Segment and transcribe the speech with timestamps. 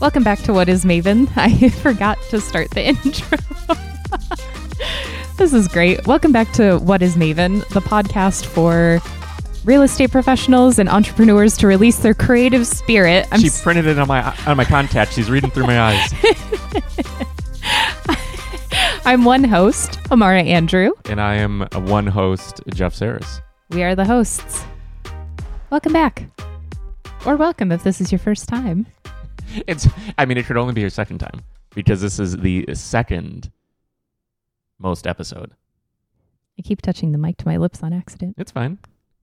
[0.00, 1.28] Welcome back to What is Maven.
[1.36, 3.36] I forgot to start the intro.
[5.36, 6.06] this is great.
[6.06, 9.00] Welcome back to What is Maven, the podcast for
[9.64, 13.26] real estate professionals and entrepreneurs to release their creative spirit.
[13.32, 15.14] I'm she printed it on my on my contact.
[15.14, 16.14] She's reading through my eyes.
[19.04, 20.92] I'm one host, Amara Andrew.
[21.06, 23.40] And I am one host, Jeff Sarris.
[23.70, 24.64] We are the hosts.
[25.70, 26.24] Welcome back.
[27.26, 28.86] Or welcome if this is your first time.
[29.66, 31.42] It's I mean it could only be your second time
[31.74, 33.50] because this is the second
[34.78, 35.52] most episode.
[36.58, 38.34] I keep touching the mic to my lips on accident.
[38.38, 38.78] It's fine.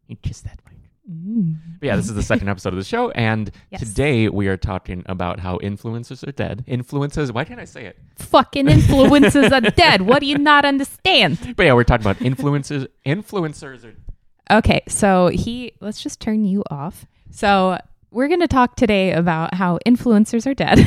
[0.07, 0.75] You kiss that mic.
[1.09, 1.57] Mm.
[1.79, 3.81] But yeah, this is the second episode of the show, and yes.
[3.81, 6.63] today we are talking about how influencers are dead.
[6.65, 7.97] Influences, why can't I say it?
[8.15, 10.01] Fucking influencers are dead.
[10.01, 11.53] What do you not understand?
[11.55, 12.87] But yeah, we're talking about influencers.
[13.05, 14.57] Influencers are.
[14.57, 17.05] Okay, so he, let's just turn you off.
[17.29, 17.77] So
[18.15, 20.79] we're going to talk today about how influencers are dead.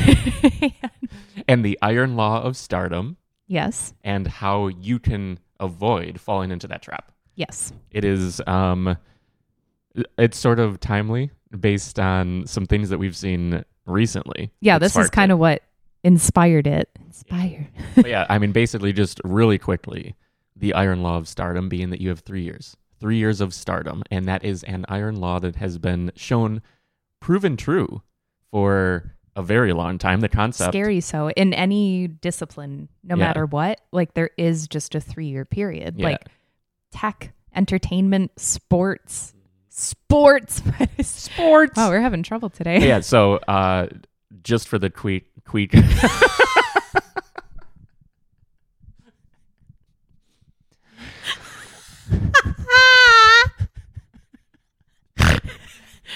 [1.47, 3.17] and the iron law of stardom.
[3.45, 3.93] Yes.
[4.03, 7.11] And how you can avoid falling into that trap.
[7.35, 7.71] Yes.
[7.91, 8.97] It is um
[10.17, 14.51] it's sort of timely based on some things that we've seen recently.
[14.59, 15.61] Yeah, this is kind of what
[16.03, 16.89] inspired it.
[17.05, 17.67] Inspired.
[18.05, 20.15] yeah, I mean basically just really quickly,
[20.55, 22.75] the iron law of stardom being that you have 3 years.
[22.99, 26.61] 3 years of stardom and that is an iron law that has been shown
[27.19, 28.01] proven true
[28.51, 30.21] for a very long time.
[30.21, 33.25] The concept scary so in any discipline, no yeah.
[33.25, 35.95] matter what, like there is just a three year period.
[35.97, 36.09] Yeah.
[36.09, 36.27] Like
[36.91, 39.33] tech, entertainment, sports,
[39.69, 40.61] sports,
[41.01, 41.77] sports.
[41.77, 42.87] Wow, we're having trouble today.
[42.87, 42.99] Yeah.
[43.01, 43.87] So uh,
[44.43, 45.73] just for the tweet, tweet.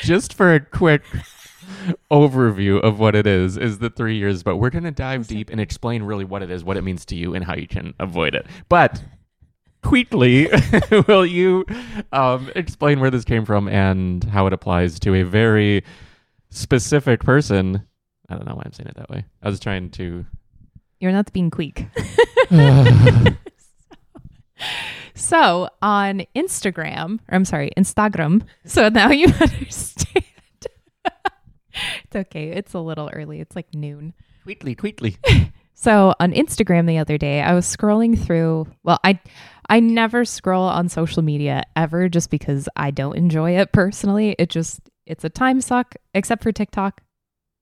[0.04, 1.02] just for a quick
[2.12, 5.50] overview of what it is is the three years but we're going to dive deep
[5.50, 7.94] and explain really what it is what it means to you and how you can
[8.00, 8.46] avoid it.
[8.70, 9.02] But
[9.82, 10.50] quickly
[11.08, 11.66] will you
[12.12, 15.84] um, explain where this came from and how it applies to a very
[16.50, 17.88] specific person?
[18.30, 19.26] I don't know why i'm saying it that way.
[19.42, 20.26] I was trying to
[21.00, 21.88] you're not being quick
[25.16, 28.44] So on Instagram, or I'm sorry, Instagram.
[28.66, 30.26] So now you understand.
[31.06, 32.50] it's okay.
[32.50, 33.40] It's a little early.
[33.40, 34.14] It's like noon.
[34.46, 35.52] Tweetly, tweetly.
[35.74, 38.68] so on Instagram the other day, I was scrolling through.
[38.84, 39.20] Well, I
[39.70, 44.36] I never scroll on social media ever, just because I don't enjoy it personally.
[44.38, 45.96] It just it's a time suck.
[46.14, 47.02] Except for TikTok,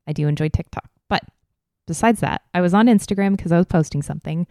[0.07, 0.89] I do enjoy TikTok.
[1.09, 1.23] But
[1.85, 4.47] besides that, I was on Instagram because I was posting something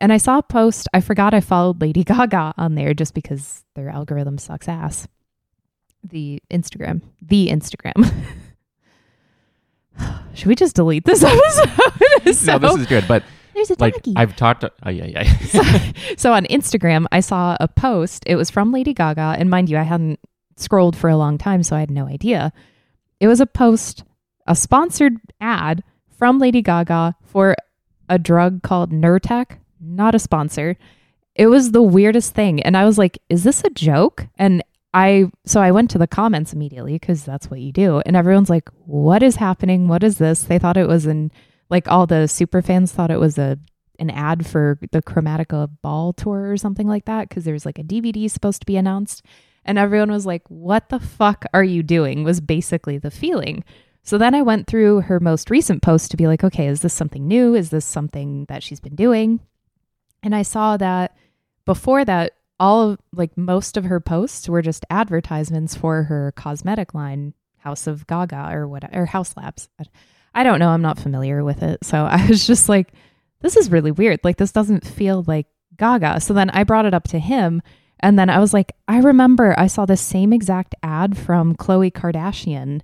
[0.00, 3.64] and I saw a post, I forgot I followed Lady Gaga on there just because
[3.74, 5.06] their algorithm sucks ass.
[6.04, 8.12] The Instagram, the Instagram.
[10.34, 12.34] Should we just delete this episode?
[12.34, 14.60] so, no, this is good, but there's a like I've talked.
[14.60, 15.38] To, oh yeah, yeah.
[15.38, 15.62] so,
[16.16, 18.22] so on Instagram, I saw a post.
[18.26, 20.20] It was from Lady Gaga, and mind you, I hadn't
[20.56, 22.52] scrolled for a long time, so I had no idea.
[23.18, 24.04] It was a post,
[24.46, 25.82] a sponsored ad
[26.16, 27.56] from Lady Gaga for
[28.08, 30.76] a drug called Nurtec not a sponsor.
[31.34, 32.62] It was the weirdest thing.
[32.62, 34.26] And I was like, is this a joke?
[34.38, 34.62] And
[34.94, 38.00] I, so I went to the comments immediately because that's what you do.
[38.06, 39.86] And everyone's like, what is happening?
[39.86, 40.42] What is this?
[40.42, 41.30] They thought it was an,
[41.70, 43.58] like all the super fans thought it was a,
[43.98, 47.84] an ad for the Chromatica ball tour or something like that because there's like a
[47.84, 49.24] DVD supposed to be announced.
[49.64, 52.24] And everyone was like, what the fuck are you doing?
[52.24, 53.64] Was basically the feeling.
[54.02, 56.94] So then I went through her most recent post to be like, okay, is this
[56.94, 57.54] something new?
[57.54, 59.40] Is this something that she's been doing?
[60.22, 61.16] And I saw that
[61.64, 66.94] before that, all of like most of her posts were just advertisements for her cosmetic
[66.94, 69.68] line, House of Gaga or what or Haus Labs.
[70.34, 70.70] I don't know.
[70.70, 71.84] I'm not familiar with it.
[71.84, 72.92] So I was just like,
[73.40, 74.20] this is really weird.
[74.24, 76.20] Like this doesn't feel like Gaga.
[76.20, 77.62] So then I brought it up to him.
[78.00, 81.92] And then I was like, I remember I saw the same exact ad from Khloe
[81.92, 82.82] Kardashian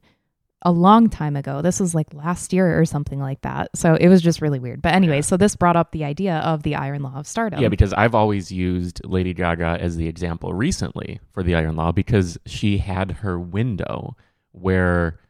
[0.64, 1.60] a long time ago.
[1.60, 3.70] This was like last year or something like that.
[3.74, 4.80] So it was just really weird.
[4.80, 7.60] But anyway, so this brought up the idea of the iron law of stardom.
[7.60, 11.92] Yeah, because I've always used Lady Gaga as the example recently for the iron law
[11.92, 14.16] because she had her window
[14.52, 15.20] where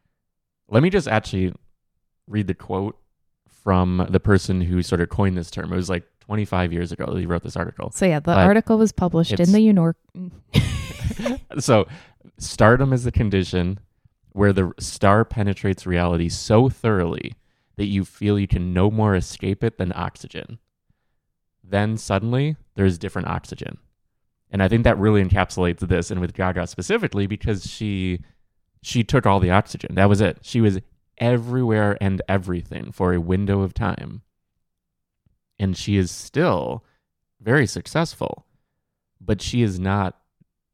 [0.69, 1.53] let me just actually
[2.29, 2.97] read the quote
[3.49, 5.73] from the person who sort of coined this term.
[5.73, 7.91] It was like 25 years ago that he wrote this article.
[7.91, 9.97] So yeah, the but article was published in the York.
[11.59, 11.87] so
[12.39, 13.81] stardom is the condition
[14.35, 17.35] where the star penetrates reality so thoroughly
[17.77, 20.59] that you feel you can no more escape it than oxygen.
[21.63, 23.79] Then suddenly there's different oxygen.
[24.51, 28.21] And I think that really encapsulates this and with Gaga specifically because she
[28.83, 29.95] she took all the oxygen.
[29.95, 30.39] That was it.
[30.43, 30.81] She was
[31.17, 34.23] everywhere and everything for a window of time.
[35.59, 36.85] And she is still
[37.41, 38.47] very successful,
[39.21, 40.19] but she is not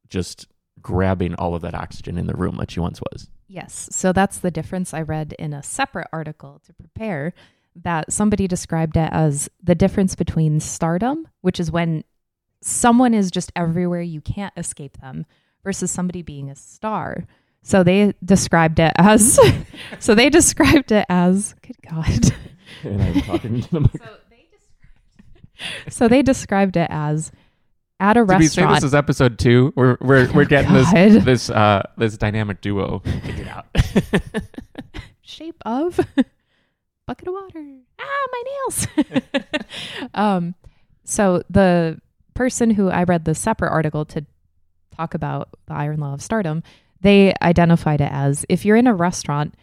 [0.09, 0.47] just
[0.81, 3.29] grabbing all of that oxygen in the room like she once was.
[3.47, 3.89] Yes.
[3.91, 7.33] So that's the difference I read in a separate article to prepare
[7.75, 12.03] that somebody described it as the difference between stardom, which is when
[12.61, 15.25] someone is just everywhere, you can't escape them,
[15.63, 17.25] versus somebody being a star.
[17.63, 19.39] So they described it as
[19.99, 22.33] so they described it as good god.
[22.83, 23.89] And I'm talking to the.
[23.99, 24.87] So they described,
[25.93, 27.31] so they described it as
[28.01, 28.75] at a Did we say restaurant.
[28.75, 29.71] this is episode two?
[29.75, 30.93] We're we're we're getting God.
[30.93, 33.67] this this uh this dynamic duo figured out.
[35.21, 35.99] shape of
[37.05, 37.65] bucket of water.
[37.99, 38.87] Ah, my nails.
[40.13, 40.55] um,
[41.03, 42.01] so the
[42.33, 44.25] person who I read the separate article to
[44.95, 46.63] talk about the iron law of stardom,
[47.01, 49.55] they identified it as if you're in a restaurant,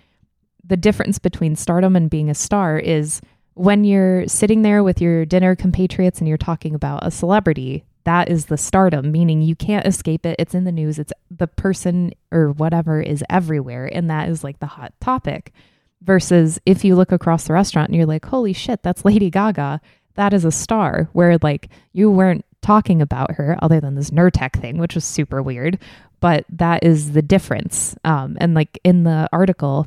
[0.65, 3.21] the difference between stardom and being a star is
[3.55, 8.31] when you're sitting there with your dinner compatriots and you're talking about a celebrity, that
[8.31, 10.37] is the stardom, meaning you can't escape it.
[10.39, 10.99] It's in the news.
[10.99, 13.85] It's the person or whatever is everywhere.
[13.85, 15.53] And that is like the hot topic.
[16.01, 19.83] Versus if you look across the restaurant and you're like, holy shit, that's Lady Gaga.
[20.15, 21.11] That is a star.
[21.13, 25.43] Where like you weren't talking about her other than this Nurtec thing, which was super
[25.43, 25.79] weird.
[26.21, 27.95] But that is the difference.
[28.05, 29.87] Um, and like in the article,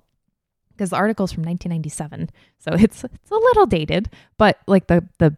[0.69, 2.29] because the article's from 1997,
[2.59, 5.35] so it's it's a little dated, but like the the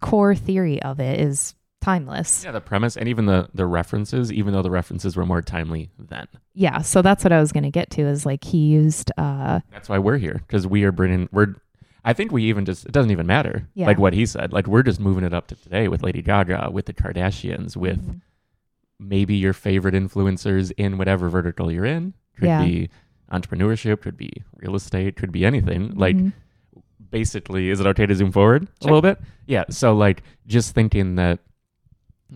[0.00, 2.42] core theory of it is timeless.
[2.44, 5.90] yeah, the premise and even the the references, even though the references were more timely
[5.98, 6.26] then.
[6.54, 9.60] Yeah, so that's what I was going to get to is like he used uh
[9.70, 11.54] That's why we're here because we are bringing we're.
[12.04, 13.86] I think we even just it doesn't even matter Yeah.
[13.86, 14.52] like what he said.
[14.52, 18.00] Like we're just moving it up to today with Lady Gaga, with the Kardashians, with
[18.04, 18.20] Mhm.
[18.98, 22.14] maybe your favorite influencers in whatever vertical you're in.
[22.38, 22.64] Could Yeah.
[22.64, 22.88] be
[23.32, 25.94] entrepreneurship, could be real estate, could be anything.
[25.94, 26.32] Like Mhm.
[27.10, 29.20] basically, is it okay to zoom forward a little bit?
[29.46, 29.64] Yeah.
[29.70, 31.38] So like just thinking that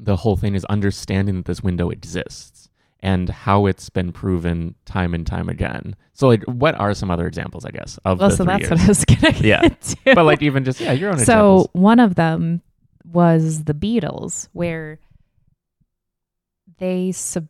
[0.04, 2.69] the whole thing is understanding that this window exists
[3.00, 5.94] and how it's been proven time and time again.
[6.12, 8.70] So like what are some other examples, I guess, of well, so that's years?
[8.70, 9.60] what I was to Yeah.
[9.81, 9.96] to.
[10.14, 11.69] but like even just yeah, your own so examples.
[11.72, 12.62] one of them
[13.04, 14.98] was the Beatles, where
[16.78, 17.48] they sub.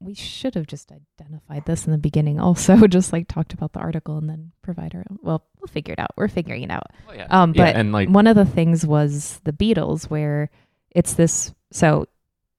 [0.00, 2.40] We should have just identified this in the beginning.
[2.40, 5.04] Also, just like talked about the article and then provide our.
[5.22, 6.10] Well, we'll figure it out.
[6.16, 6.88] We're figuring it out.
[7.08, 7.26] Oh, yeah.
[7.30, 10.50] Um, Yeah, and like one of the things was the Beatles, where
[10.94, 11.52] it's this.
[11.72, 12.06] So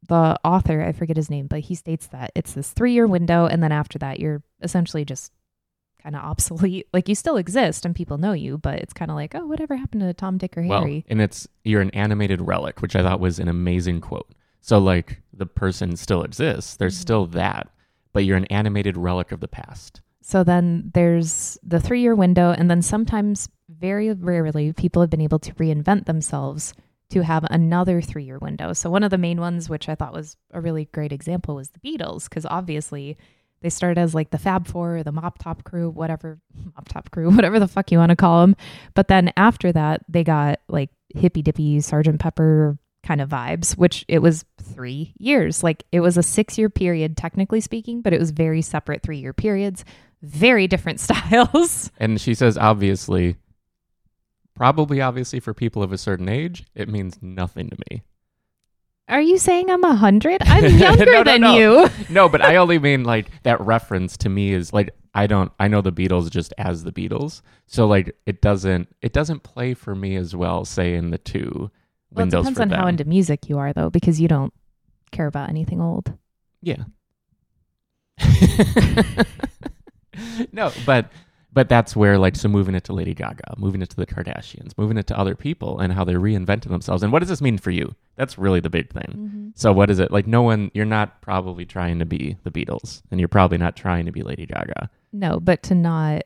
[0.08, 3.46] the author, I forget his name, but he states that it's this three year window,
[3.46, 5.32] and then after that, you're essentially just
[6.02, 6.88] kind of obsolete.
[6.94, 9.76] Like you still exist and people know you, but it's kind of like, oh, whatever
[9.76, 11.06] happened to Tom, Dick, or well, Harry?
[11.10, 14.30] and it's you're an animated relic, which I thought was an amazing quote.
[14.62, 16.76] So like the person still exists.
[16.76, 17.02] There's Mhm.
[17.02, 17.70] still that,
[18.14, 20.02] but you're an animated relic of the past.
[20.22, 25.20] So then there's the three year window, and then sometimes, very rarely, people have been
[25.22, 26.74] able to reinvent themselves
[27.14, 28.74] to have another three year window.
[28.74, 31.70] So one of the main ones, which I thought was a really great example, was
[31.70, 33.18] the Beatles, because obviously
[33.62, 36.40] they started as like the Fab Four, or the Mop Top Crew, whatever
[36.76, 38.56] Mop Top Crew, whatever the fuck you want to call them.
[38.94, 44.06] But then after that, they got like hippy dippy Sergeant Pepper kind of vibes, which
[44.08, 45.64] it was three years.
[45.64, 49.18] Like it was a six year period, technically speaking, but it was very separate three
[49.18, 49.86] year periods,
[50.22, 51.92] very different styles.
[51.98, 53.38] And she says, obviously,
[54.56, 58.04] probably obviously for people of a certain age, it means nothing to me.
[59.10, 60.42] Are you saying I'm a hundred?
[60.46, 61.58] I'm younger No, no, than no.
[61.58, 61.90] you.
[62.10, 65.68] No, but I only mean like that reference to me is like I don't I
[65.68, 67.42] know the Beatles just as the Beatles.
[67.68, 71.52] So like it doesn't it doesn't play for me as well, say in the two
[71.54, 72.80] Well, it windows depends for on them.
[72.80, 74.54] how into music you are, though, because you don't
[75.12, 76.14] care about anything old.
[76.62, 76.84] Yeah.
[80.52, 81.12] no, but
[81.54, 84.72] but that's where like so moving it to Lady Gaga, moving it to the Kardashians,
[84.78, 87.04] moving it to other people and how they reinvented themselves.
[87.04, 87.96] And what does this mean for you?
[88.16, 89.16] That's really the big thing.
[89.16, 89.50] Mm-hmm.
[89.56, 90.12] So what is it?
[90.12, 93.76] Like no one you're not probably trying to be the Beatles and you're probably not
[93.76, 94.90] trying to be Lady Gaga.
[95.12, 96.24] No, but to not.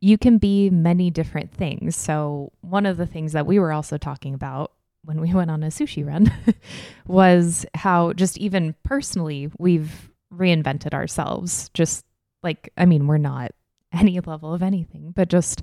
[0.00, 1.96] You can be many different things.
[1.96, 4.72] So, one of the things that we were also talking about
[5.04, 6.32] when we went on a sushi run
[7.06, 11.68] was how, just even personally, we've reinvented ourselves.
[11.74, 12.04] Just
[12.44, 13.52] like, I mean, we're not
[13.98, 15.62] any level of anything, but just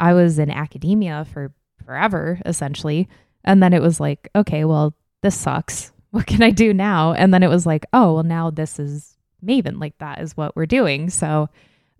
[0.00, 1.52] I was in academia for
[1.84, 3.08] forever, essentially.
[3.44, 5.92] And then it was like, okay, well, this sucks.
[6.10, 7.12] What can I do now?
[7.12, 9.78] And then it was like, oh, well, now this is Maven.
[9.78, 11.10] Like that is what we're doing.
[11.10, 11.50] So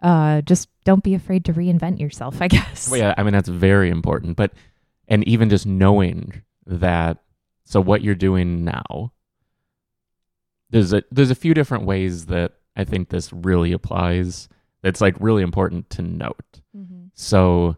[0.03, 2.91] uh, just don't be afraid to reinvent yourself, I guess.
[2.91, 4.39] Well, yeah, I mean that's very important.
[4.39, 4.53] But
[5.09, 7.19] and even just knowing that
[7.65, 9.13] so what you're doing now
[10.71, 14.49] there's a there's a few different ways that I think this really applies
[14.83, 16.61] that's like really important to note.
[16.77, 17.07] Mm-hmm.
[17.15, 17.77] So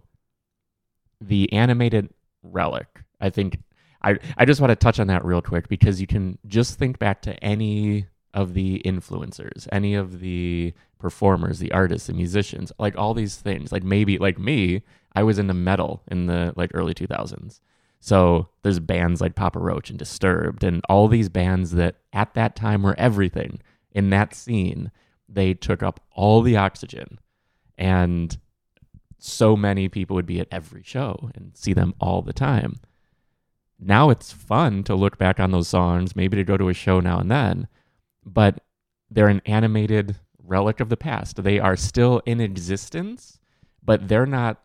[1.20, 2.10] the animated
[2.42, 3.58] relic, I think
[4.02, 6.98] I I just want to touch on that real quick because you can just think
[6.98, 12.96] back to any of the influencers, any of the performers, the artists, the musicians, like
[12.96, 13.72] all these things.
[13.72, 14.82] Like maybe like me,
[15.14, 17.60] I was into metal in the like early 2000s.
[18.00, 22.56] So there's bands like Papa Roach and Disturbed and all these bands that at that
[22.56, 23.60] time were everything
[23.92, 24.90] in that scene.
[25.32, 27.18] They took up all the oxygen
[27.78, 28.36] and
[29.18, 32.80] so many people would be at every show and see them all the time.
[33.78, 37.00] Now it's fun to look back on those songs, maybe to go to a show
[37.00, 37.68] now and then,
[38.24, 38.62] but
[39.10, 41.42] they're an animated relic of the past.
[41.42, 43.38] They are still in existence,
[43.82, 44.62] but they're not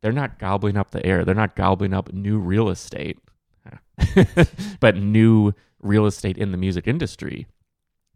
[0.00, 1.24] they're not gobbling up the air.
[1.24, 3.18] They're not gobbling up new real estate.
[4.80, 7.46] but new real estate in the music industry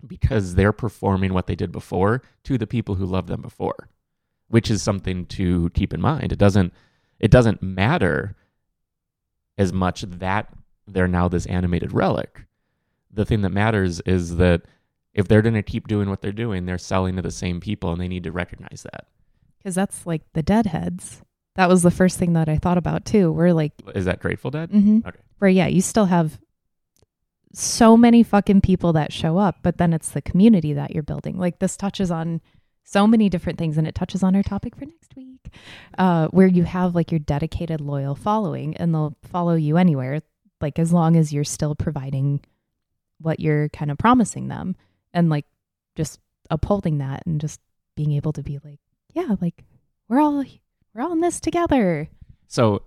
[0.07, 3.89] because they're performing what they did before to the people who loved them before
[4.53, 6.31] which is something to keep in mind.
[6.31, 6.75] It doesn't
[7.19, 8.37] it doesn't matter
[9.57, 10.53] as much that
[10.87, 12.45] they're now this animated relic.
[13.11, 14.63] The thing that matters is that
[15.15, 17.93] if they're going to keep doing what they're doing, they're selling to the same people
[17.93, 19.07] and they need to recognize that.
[19.57, 21.23] Because that's like the Deadheads.
[21.55, 23.33] That was the first thing that I thought about too.
[23.33, 24.71] We're like, Is that Grateful Dead?
[24.71, 25.09] mm-hmm.
[25.09, 25.19] Okay.
[25.39, 26.39] where yeah, you still have
[27.53, 31.39] so many fucking people that show up, but then it's the community that you're building.
[31.39, 32.41] Like this touches on
[32.85, 35.55] so many different things, and it touches on our topic for next week,
[35.99, 40.21] uh, where you have like your dedicated, loyal following, and they'll follow you anywhere,
[40.61, 42.41] like as long as you're still providing
[43.21, 44.75] what you're kind of promising them,
[45.13, 45.47] and like
[45.95, 47.61] just upholding that, and just
[47.95, 48.81] being able to be like,
[49.13, 49.65] yeah, like
[50.09, 50.45] we're all
[50.95, 52.09] we're all in this together.
[52.49, 52.83] So,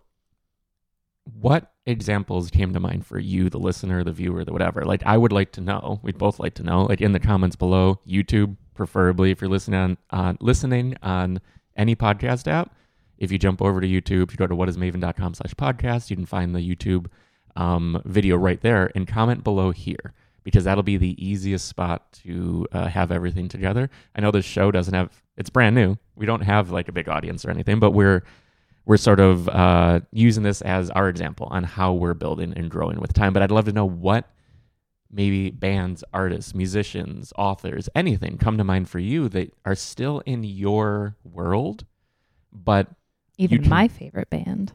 [1.40, 4.84] what examples came to mind for you, the listener, the viewer, the whatever?
[4.84, 6.00] Like, I would like to know.
[6.04, 6.84] We'd both like to know.
[6.84, 11.40] Like in the comments below, YouTube, preferably if you're listening on uh, listening on
[11.76, 12.76] any podcast app.
[13.18, 16.26] If you jump over to YouTube, if you go to whatismaven.com slash podcast, you can
[16.26, 17.08] find the YouTube
[17.56, 20.14] um, video right there and comment below here
[20.44, 23.90] because that'll be the easiest spot to uh, have everything together.
[24.16, 25.98] I know this show doesn't have, it's brand new.
[26.16, 28.24] We don't have like a big audience or anything, but we're,
[28.86, 33.00] we're sort of uh, using this as our example on how we're building and growing
[33.00, 33.34] with time.
[33.34, 34.30] But I'd love to know what
[35.12, 40.44] maybe bands, artists, musicians, authors, anything come to mind for you that are still in
[40.44, 41.86] your world,
[42.52, 42.88] but
[43.38, 44.74] Even can- my favorite band.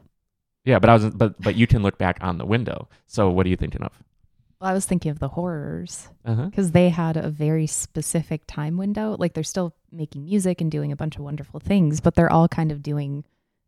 [0.65, 2.87] yeah, but I was but but you can look back on the window.
[3.07, 3.91] So what are you thinking of?
[4.59, 6.45] Well, I was thinking of the horrors Uh-huh.
[6.45, 9.15] because they had a very specific time window.
[9.17, 12.47] Like they're still making music and doing a bunch of wonderful things, but they're all
[12.47, 13.23] kind of doing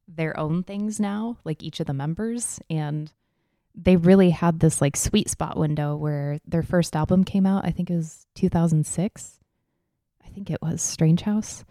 [0.07, 2.59] their own things now, like each of the members.
[2.69, 3.11] And
[3.75, 7.65] they really had this like sweet spot window where their first album came out.
[7.65, 9.39] I think it was 2006.
[10.25, 11.63] I think it was Strange House.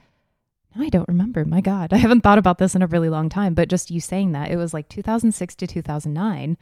[0.77, 1.45] I don't remember.
[1.45, 3.55] My God, I haven't thought about this in a really long time.
[3.55, 6.57] But just you saying that, it was like 2006 to 2009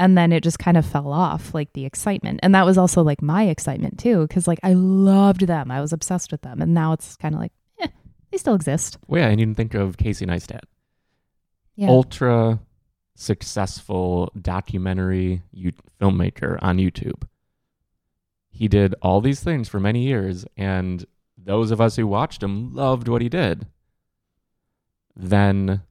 [0.00, 3.02] and then it just kind of fell off like the excitement and that was also
[3.02, 6.72] like my excitement too because like i loved them i was obsessed with them and
[6.72, 7.86] now it's kind of like eh,
[8.32, 10.60] they still exist Well, yeah, and you can think of Casey Neistat,
[11.80, 12.60] yeah ultra
[13.14, 15.42] successful documentary
[16.00, 17.22] filmmaker on YouTube.
[18.50, 21.06] He did all these things for many years, and
[21.36, 23.66] those of us who watched him loved what he did.
[25.14, 25.82] Then,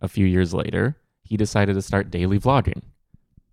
[0.00, 2.82] a few years later, he decided to start daily vlogging.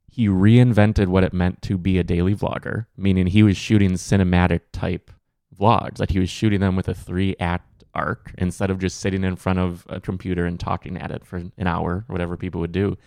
[0.09, 4.61] He reinvented what it meant to be a daily vlogger, meaning he was shooting cinematic
[4.71, 5.11] type
[5.59, 5.99] vlogs.
[5.99, 9.35] Like he was shooting them with a three act arc instead of just sitting in
[9.35, 12.71] front of a computer and talking at it for an hour, or whatever people would
[12.71, 12.97] do.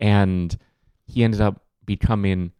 [0.00, 0.56] And
[1.06, 2.52] he ended up becoming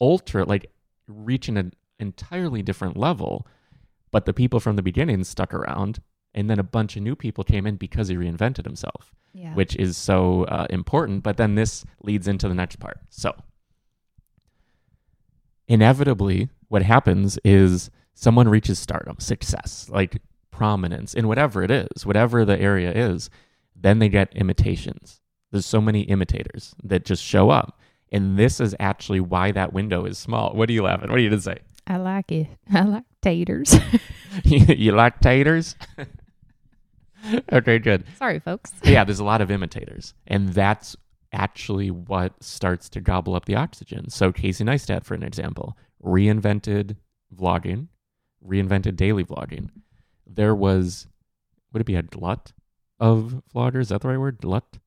[0.00, 0.70] ultra, like
[1.08, 3.46] reaching an entirely different level.
[4.10, 6.00] But the people from the beginning stuck around,
[6.34, 9.76] and then a bunch of new people came in because he reinvented himself yeah which
[9.76, 11.22] is so uh, important.
[11.22, 13.00] But then this leads into the next part.
[13.10, 13.34] So,
[15.68, 22.44] inevitably, what happens is someone reaches stardom, success, like prominence in whatever it is, whatever
[22.44, 23.28] the area is,
[23.76, 25.20] then they get imitations.
[25.50, 27.80] There's so many imitators that just show up.
[28.12, 30.54] And this is actually why that window is small.
[30.54, 31.10] What are you laughing?
[31.10, 31.58] What are you going to say?
[31.86, 33.76] i like it i like taters
[34.44, 35.76] you like taters?
[37.52, 38.04] okay, good.
[38.16, 40.96] sorry folks yeah, there's a lot of imitators, and that's
[41.32, 44.08] actually what starts to gobble up the oxygen.
[44.08, 46.96] So Casey Neistat, for an example, reinvented
[47.34, 47.88] vlogging,
[48.46, 49.70] reinvented daily vlogging.
[50.26, 51.06] There was,
[51.72, 52.52] would it be a glut
[53.00, 53.82] of vloggers?
[53.82, 54.38] Is that the right word?
[54.38, 54.78] Glut?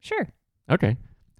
[0.00, 0.28] sure
[0.70, 0.96] Okay.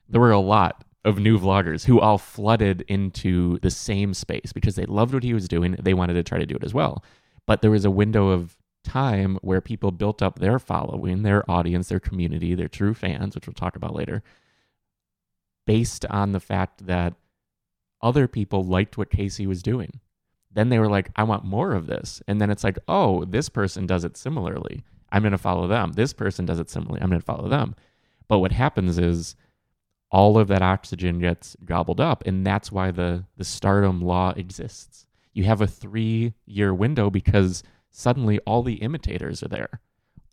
[0.09, 4.76] There were a lot of new vloggers who all flooded into the same space because
[4.76, 5.76] they loved what he was doing.
[5.81, 7.04] They wanted to try to do it as well.
[7.47, 11.88] But there was a window of time where people built up their following, their audience,
[11.88, 14.23] their community, their true fans, which we'll talk about later,
[15.66, 17.14] based on the fact that
[18.00, 20.00] other people liked what Casey was doing.
[20.54, 22.23] Then they were like, I want more of this.
[22.28, 24.85] And then it's like, oh, this person does it similarly.
[25.11, 25.92] I'm going to follow them.
[25.92, 27.00] This person does it similarly.
[27.00, 27.75] I'm going to follow them.
[28.28, 29.37] But what happens is
[30.11, 32.23] all of that oxygen gets gobbled up.
[32.26, 35.06] And that's why the, the stardom law exists.
[35.32, 39.80] You have a three year window because suddenly all the imitators are there.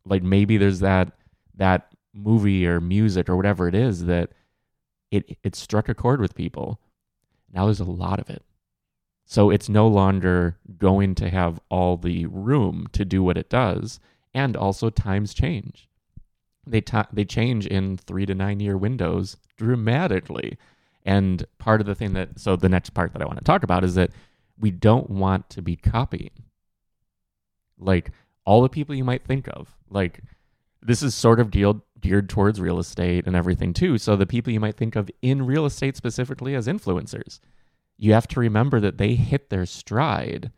[0.05, 1.13] Like maybe there's that
[1.55, 4.31] that movie or music or whatever it is that
[5.11, 6.79] it it struck a chord with people.
[7.53, 8.43] Now there's a lot of it.
[9.29, 13.99] So it's no longer going to have all the room to do what it does,
[14.33, 15.87] and also times change.
[16.65, 20.57] They ta- they change in three to nine year windows dramatically,
[21.05, 23.61] and part of the thing that so the next part that I want to talk
[23.61, 24.09] about is that
[24.59, 26.31] we don't want to be copying.
[27.77, 28.09] Like
[28.45, 30.23] all the people you might think of, like
[30.81, 33.99] this is sort of geared geared towards real estate and everything too.
[33.99, 37.39] So the people you might think of in real estate specifically as influencers,
[37.99, 40.51] you have to remember that they hit their stride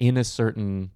[0.00, 0.90] in a certain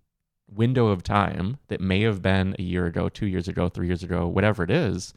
[0.48, 4.02] window of time that may have been a year ago, two years ago, three years
[4.02, 5.14] ago, whatever it is.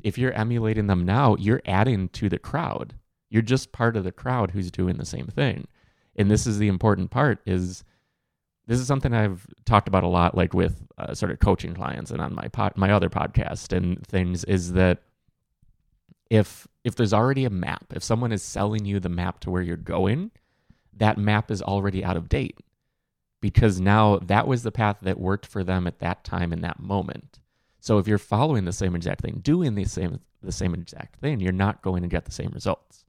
[0.00, 2.94] If you're emulating them now, you're adding to the crowd.
[3.30, 5.68] You're just part of the crowd who's doing the same thing.
[6.16, 7.84] And this is the important part is
[8.66, 12.10] this is something I've talked about a lot, like with uh, sort of coaching clients
[12.10, 14.42] and on my my other podcast and things.
[14.44, 15.02] Is that
[16.30, 19.62] if if there's already a map, if someone is selling you the map to where
[19.62, 20.30] you're going,
[20.96, 22.58] that map is already out of date
[23.40, 26.80] because now that was the path that worked for them at that time in that
[26.80, 27.40] moment.
[27.80, 31.40] So if you're following the same exact thing, doing the same the same exact thing,
[31.40, 33.04] you're not going to get the same results.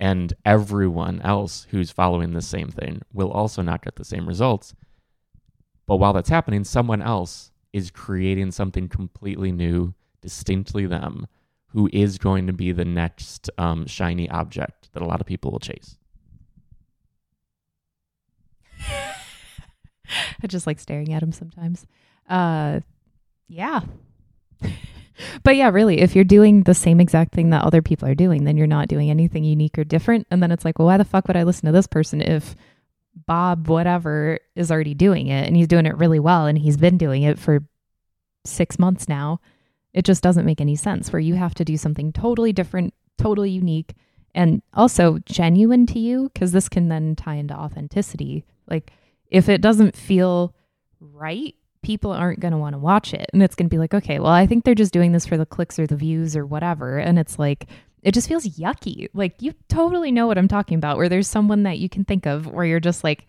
[0.00, 4.74] And everyone else who's following the same thing will also not get the same results
[5.86, 11.26] but while that's happening, someone else is creating something completely new, distinctly them,
[11.72, 15.50] who is going to be the next um, shiny object that a lot of people
[15.50, 15.96] will chase.
[20.42, 21.86] I just like staring at him sometimes.
[22.28, 22.80] Uh,
[23.48, 23.80] yeah.
[25.42, 28.44] but yeah, really, if you're doing the same exact thing that other people are doing,
[28.44, 30.26] then you're not doing anything unique or different.
[30.30, 32.54] And then it's like, well, why the fuck would I listen to this person if
[33.26, 36.98] Bob, whatever, is already doing it and he's doing it really well and he's been
[36.98, 37.64] doing it for
[38.44, 39.40] six months now.
[39.94, 43.50] It just doesn't make any sense where you have to do something totally different, totally
[43.50, 43.94] unique,
[44.34, 48.44] and also genuine to you because this can then tie into authenticity.
[48.68, 48.92] Like,
[49.28, 50.54] if it doesn't feel
[51.00, 53.28] right, people aren't going to want to watch it.
[53.32, 55.36] And it's going to be like, okay, well, I think they're just doing this for
[55.36, 56.98] the clicks or the views or whatever.
[56.98, 57.66] And it's like,
[58.02, 59.08] it just feels yucky.
[59.12, 62.26] Like you totally know what I'm talking about, where there's someone that you can think
[62.26, 63.26] of where you're just like,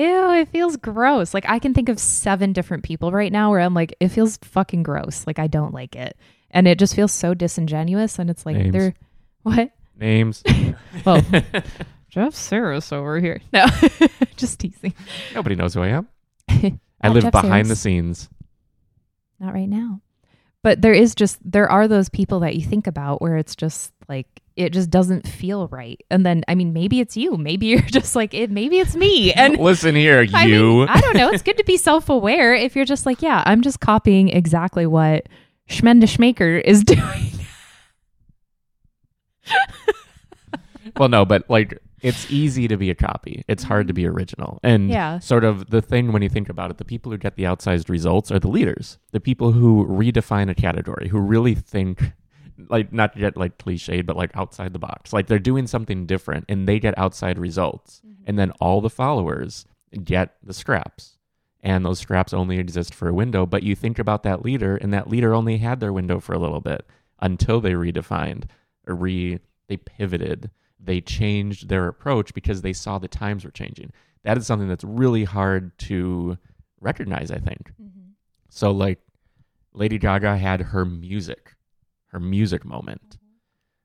[0.00, 1.34] ew, it feels gross.
[1.34, 4.36] Like I can think of seven different people right now where I'm like, it feels
[4.38, 5.26] fucking gross.
[5.26, 6.16] Like I don't like it.
[6.50, 8.18] And it just feels so disingenuous.
[8.18, 8.72] And it's like, Names.
[8.72, 8.94] they're,
[9.42, 9.70] what?
[9.96, 10.42] Names.
[11.04, 11.20] well,
[12.08, 13.40] Jeff Sarris over here.
[13.52, 13.66] No,
[14.36, 14.94] just teasing.
[15.34, 16.08] Nobody knows who I am.
[17.02, 17.68] I live Jeff behind Sarris.
[17.68, 18.28] the scenes.
[19.38, 20.00] Not right now.
[20.62, 23.92] But there is just there are those people that you think about where it's just
[24.08, 24.26] like
[24.60, 26.00] it just doesn't feel right.
[26.10, 27.36] And then I mean maybe it's you.
[27.36, 29.32] Maybe you're just like it maybe it's me.
[29.40, 30.86] And Listen here, I mean, you.
[30.86, 31.30] I don't know.
[31.30, 35.28] It's good to be self-aware if you're just like, yeah, I'm just copying exactly what
[35.68, 37.32] Schmenda Schmaker is doing.
[40.96, 43.44] well, no, but like it's easy to be a copy.
[43.48, 44.16] It's hard to be mm-hmm.
[44.16, 44.60] original.
[44.62, 45.18] And Yeah.
[45.20, 47.88] sort of the thing when you think about it, the people who get the outsized
[47.88, 52.12] results are the leaders, the people who redefine a category, who really think
[52.68, 55.12] like not yet like cliched, but like outside the box.
[55.12, 58.02] Like they're doing something different and they get outside results.
[58.06, 58.24] Mm-hmm.
[58.26, 59.66] And then all the followers
[60.04, 61.16] get the scraps.
[61.62, 63.44] And those scraps only exist for a window.
[63.44, 66.38] But you think about that leader, and that leader only had their window for a
[66.38, 66.86] little bit
[67.20, 68.44] until they redefined
[68.86, 70.50] or re they pivoted.
[70.82, 73.92] They changed their approach because they saw the times were changing.
[74.24, 76.38] That is something that's really hard to
[76.80, 77.72] recognize, I think.
[77.80, 78.12] Mm-hmm.
[78.48, 79.00] So like
[79.72, 81.54] Lady Gaga had her music,
[82.10, 83.18] her music moment.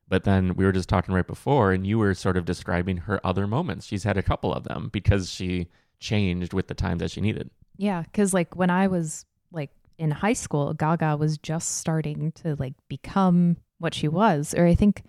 [0.07, 3.19] But then we were just talking right before, and you were sort of describing her
[3.25, 3.88] other moments.
[3.88, 5.67] She's had a couple of them because she
[5.99, 7.49] changed with the times that she needed.
[7.77, 12.55] Yeah, because like when I was like in high school, Gaga was just starting to
[12.55, 15.03] like become what she was, or I think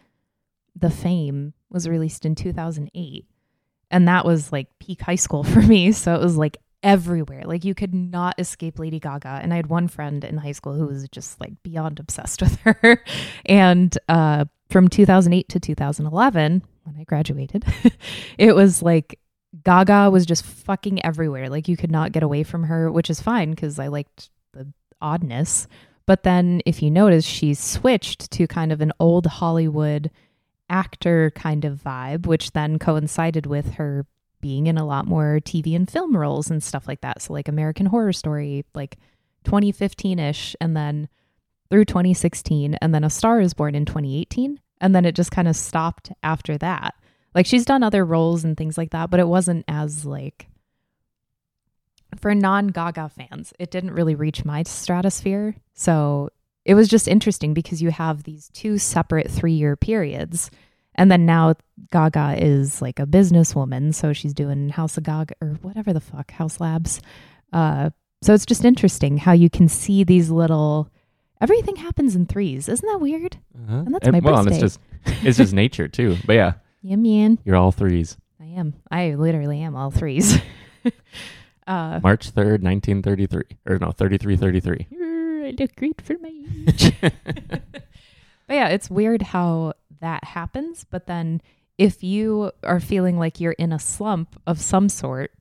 [0.75, 3.27] the Fame was released in 2008,
[3.91, 5.93] and that was like peak high school for me.
[5.93, 7.43] So it was like everywhere.
[7.45, 9.41] Like you could not escape Lady Gaga.
[9.43, 12.57] And I had one friend in high school who was just like beyond obsessed with
[12.61, 13.03] her.
[13.45, 17.65] and uh, from 2008 to 2011, when I graduated,
[18.39, 19.19] it was like
[19.65, 21.49] Gaga was just fucking everywhere.
[21.49, 24.73] Like you could not get away from her, which is fine because I liked the
[25.01, 25.67] oddness.
[26.07, 30.11] But then if you notice, she switched to kind of an old Hollywood
[30.69, 34.07] actor kind of vibe, which then coincided with her
[34.47, 37.21] being in a lot more TV and film roles and stuff like that.
[37.21, 38.97] So like American Horror Story, like
[39.43, 41.09] 2015 ish, and then
[41.69, 44.61] through 2016, and then A Star is Born in 2018.
[44.81, 46.95] And then it just kind of stopped after that.
[47.35, 50.47] Like she's done other roles and things like that, but it wasn't as like
[52.15, 55.57] for non Gaga fans, it didn't really reach my stratosphere.
[55.75, 56.31] So
[56.65, 60.53] it was just interesting because you have these two separate three year periods.
[60.97, 61.55] And then now
[61.93, 63.95] Gaga is like a businesswoman.
[63.95, 67.01] So she's doing House of Gaga or whatever the fuck, Haus Labs.
[67.53, 67.91] Uh,
[68.23, 70.91] so it's just interesting how you can see these little.
[71.41, 72.69] Everything happens in threes.
[72.69, 73.37] Isn't that weird?
[73.55, 73.77] Uh-huh.
[73.77, 74.81] And that's my well, and it's just
[75.23, 76.17] it's just nature too.
[76.25, 77.39] But yeah, Yeah, man.
[77.45, 78.17] you're all threes.
[78.41, 78.75] I am.
[78.91, 80.39] I literally am all threes.
[81.67, 83.43] uh, March 3rd, 1933.
[83.67, 84.87] Or no, 33 33.
[84.93, 86.33] I look great for my
[86.69, 86.93] age.
[87.01, 87.83] but
[88.49, 90.85] yeah, it's weird how that happens.
[90.89, 91.41] But then
[91.79, 95.33] if you are feeling like you're in a slump of some sort,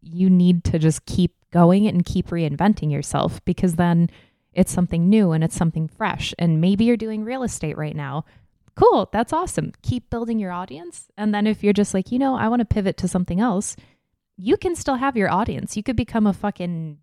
[0.00, 4.10] you need to just keep going and keep reinventing yourself because then
[4.52, 6.34] it's something new and it's something fresh.
[6.38, 8.24] And maybe you're doing real estate right now.
[8.74, 9.72] Cool, that's awesome.
[9.82, 11.10] Keep building your audience.
[11.16, 13.76] And then if you're just like, you know, I want to pivot to something else,
[14.36, 15.76] you can still have your audience.
[15.76, 16.98] You could become a fucking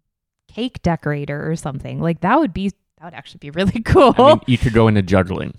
[0.47, 2.01] cake decorator or something.
[2.01, 4.15] Like that would be that would actually be really cool.
[4.17, 5.53] I mean, you could go into juggling.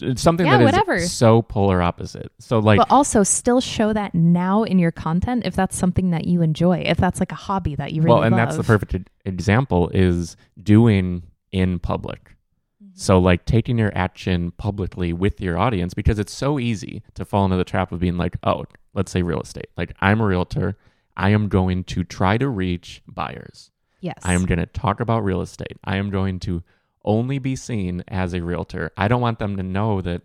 [0.00, 1.00] It's something Yeah, that is whatever.
[1.00, 2.32] so polar opposite.
[2.38, 6.26] So like but also still show that now in your content if that's something that
[6.26, 6.78] you enjoy.
[6.78, 8.46] If that's like a hobby that you really well, and love.
[8.48, 12.36] that's the perfect example is doing in public.
[12.82, 12.92] Mm-hmm.
[12.94, 17.44] So like taking your action publicly with your audience because it's so easy to fall
[17.44, 19.68] into the trap of being like, oh, let's say real estate.
[19.76, 20.76] Like I'm a realtor.
[21.16, 23.70] I am going to try to reach buyers.
[24.00, 24.18] Yes.
[24.22, 25.78] I am going to talk about real estate.
[25.84, 26.62] I am going to
[27.04, 28.92] only be seen as a realtor.
[28.96, 30.22] I don't want them to know that.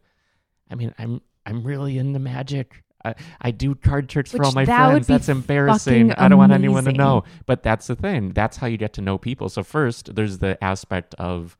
[0.71, 2.83] I mean, I'm I'm really into magic.
[3.03, 5.07] I, I do card tricks for all my that friends.
[5.07, 6.11] That's embarrassing.
[6.13, 7.23] I don't want anyone to know.
[7.45, 8.33] But that's the thing.
[8.33, 9.47] That's how you get to know people.
[9.49, 11.57] So first, there's the aspect of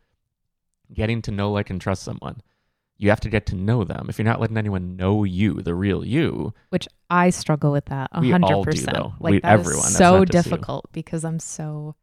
[0.94, 2.42] getting to know, like, and trust someone.
[2.98, 4.08] You have to get to know them.
[4.10, 8.10] If you're not letting anyone know you, the real you, Which I struggle with that
[8.12, 9.14] a We hundred all do, though.
[9.22, 9.84] Like We- everyone.
[9.84, 10.26] That's so you.
[10.26, 11.96] difficult because I'm so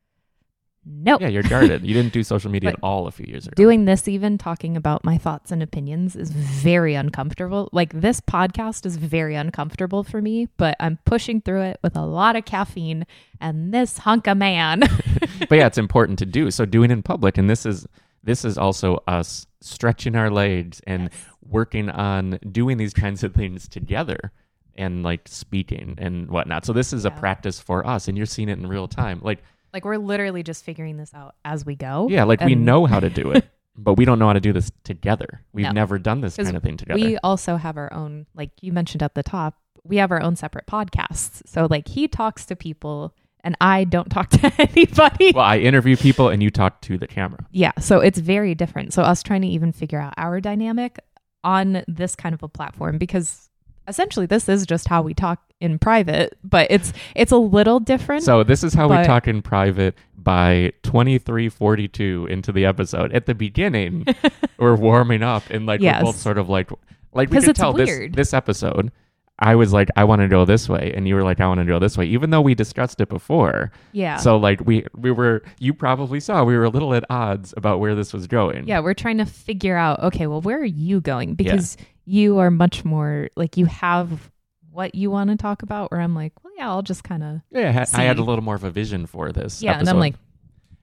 [0.87, 1.21] nope.
[1.21, 1.85] yeah, you're guarded.
[1.85, 3.55] you didn't do social media at all a few years ago.
[3.57, 7.69] Doing this, even talking about my thoughts and opinions, is very uncomfortable.
[7.73, 12.05] Like, this podcast is very uncomfortable for me, but I'm pushing through it with a
[12.07, 13.07] lot of caffeine
[13.41, 14.81] and this hunk of man.
[15.49, 16.51] but yeah, it's important to do.
[16.51, 17.87] So doing in public, and this is
[18.23, 21.11] this is also us stretching our legs and
[21.43, 24.33] working on doing these kinds of things together
[24.75, 26.67] and like speaking and whatnot.
[26.67, 29.21] So this is a practice for us, and you're seeing it in real time.
[29.23, 32.09] Like like, we're literally just figuring this out as we go.
[32.11, 33.45] yeah, like we know how to do it,
[33.77, 35.43] but we don't know how to do this together.
[35.53, 35.73] We've No.
[35.73, 37.01] never done this kind of thing together.
[37.01, 40.35] We also have our own, like you mentioned at the top, we have our own
[40.37, 41.43] separate podcasts.
[41.47, 45.31] So, like, he talks to people and I don't talk to anybody.
[45.33, 47.47] well, I interview people, and you talk to the camera.
[47.53, 48.93] Yeah, so it's very different.
[48.93, 50.99] So us trying to even figure out our dynamic
[51.45, 53.49] on this kind of a platform because
[53.89, 58.23] essentially this is just how we talk in private, but it's it's a little different.
[58.25, 63.13] So this is how we talk in private by 2342 into the episode.
[63.13, 64.07] At the beginning,
[64.59, 66.01] we're warming up and like Yes.
[66.03, 66.71] we're both sort of like
[67.13, 68.13] like we it's tell weird.
[68.13, 68.93] this this episode
[69.39, 71.61] I was like I want to go this way and you were like I want
[71.61, 73.71] to go this way even though we discussed it before.
[73.93, 74.17] yeah.
[74.17, 77.81] So like we we were you probably saw we were a little at odds about
[77.81, 78.67] where this was going.
[78.67, 81.35] yeah, we're trying to figure out okay, well where are you going?
[81.35, 84.31] Because you are much more like you have
[84.71, 87.41] what you want to talk about where I'm like, well yeah, I'll just kind of
[87.51, 89.63] Yeah, I had, I had a little more of a vision for this.
[89.63, 89.89] Yeah, and.
[89.89, 90.15] I'm like,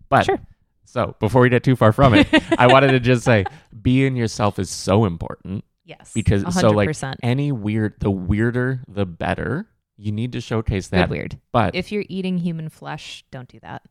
[0.10, 0.40] but sure.
[0.86, 2.28] so before we get too far from it,
[2.60, 3.46] I wanted to just say
[3.82, 5.64] being yourself is so important.
[5.86, 6.12] Yes.
[6.14, 6.62] because 100%.
[6.62, 11.38] so like any weird the weirder the better you need to showcase Good that weird.
[11.52, 13.82] but If you're eating human flesh, don't do that.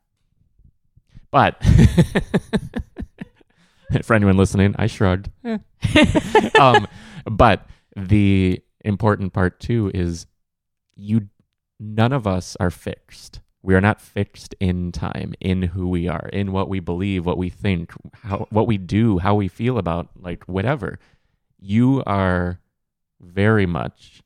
[1.29, 1.63] but
[4.03, 5.59] for anyone listening i shrugged Eh.
[6.59, 6.87] um
[7.25, 10.25] but the important part too is
[10.95, 11.29] you
[11.79, 13.39] none of us are fixed.
[13.61, 17.37] We are not fixed in time in who we are in what we believe what
[17.37, 20.99] we think how what we do how we feel about like whatever.
[21.59, 22.59] You are
[23.21, 24.21] very much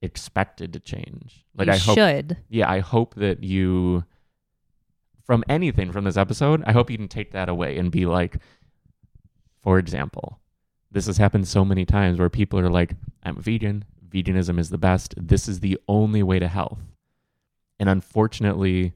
[0.00, 1.44] expected to change.
[1.56, 2.36] Like you i hope should.
[2.48, 4.04] yeah i hope that you
[5.24, 8.36] from anything from this episode i hope you can take that away and be like
[9.62, 10.38] for example
[10.96, 13.84] this has happened so many times where people are like i'm a vegan
[14.16, 15.14] veganism is the best.
[15.16, 16.78] This is the only way to health.
[17.78, 18.94] And unfortunately,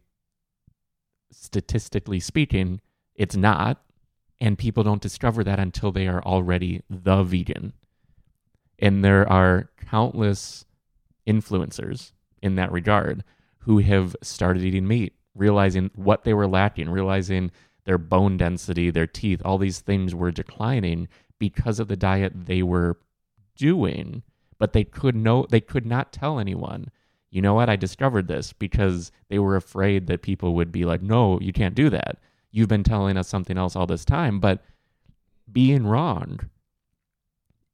[1.31, 2.81] statistically speaking,
[3.15, 3.83] it's not.
[4.41, 7.75] And people don't discover that until they are already the vegan.
[8.79, 10.65] And there are countless
[11.27, 13.23] influencers in that regard
[13.65, 17.51] who have started eating meat, realizing what they were lacking, realizing
[17.85, 21.09] their bone density, their teeth, all these things were declining
[21.41, 22.99] because of the diet they were
[23.57, 24.23] doing,
[24.61, 26.93] but they could no they could not tell anyone.
[27.31, 27.69] You know what?
[27.69, 31.75] I discovered this because they were afraid that people would be like, "No, you can't
[31.75, 32.19] do that.
[32.53, 34.63] You've been telling us something else all this time." But
[35.53, 36.49] being wrong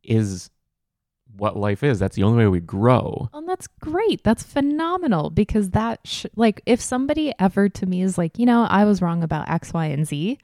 [0.03, 0.51] is
[1.37, 1.99] what life is.
[1.99, 3.29] That's the only way we grow.
[3.33, 4.23] Well, that's great.
[4.25, 8.65] That's phenomenal because that, sh- like, if somebody ever to me is like, you know,
[8.65, 10.39] I was wrong about X, Y, and Z,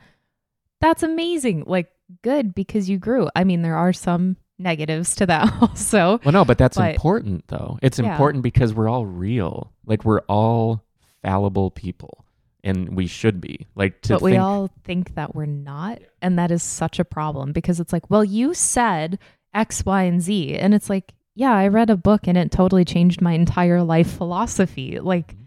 [0.81, 1.65] that's amazing.
[1.67, 1.91] Like,
[2.23, 3.29] good because you grew.
[3.35, 6.21] I mean, there are some negatives to that also.
[6.25, 7.79] Well, no, but that's But- important though.
[7.83, 8.13] It's Yeah.
[8.13, 9.73] important because we're all real.
[9.87, 10.85] Like we're all
[11.23, 12.25] fallible people,
[12.63, 13.67] and we should be.
[13.75, 16.01] Like to but we think, all think that we're not.
[16.21, 19.19] And that is such a problem because it's like, well, you said
[19.55, 20.57] X, Y, and Z.
[20.57, 24.11] And it's like, yeah, I read a book and it totally changed my entire life
[24.17, 24.99] philosophy.
[25.01, 25.43] Like, mm-hmm.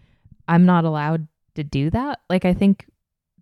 [0.48, 2.20] I'm not allowed to do that.
[2.28, 2.86] Like, I think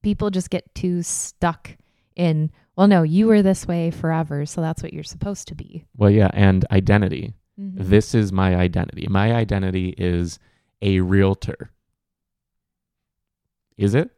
[0.02, 1.76] people just get too stuck
[2.16, 4.46] in, well, no, you were this way forever.
[4.46, 5.84] So that's what you're supposed to be.
[5.96, 7.34] well, yeah, and identity.
[7.60, 7.74] Mhm.
[7.76, 9.06] This is my identity.
[9.08, 10.38] My identity is
[10.82, 11.70] a realtor.
[13.76, 14.10] Is it?